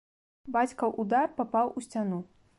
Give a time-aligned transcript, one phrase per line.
[0.55, 2.19] Бацькаў удар папаў у сцяну.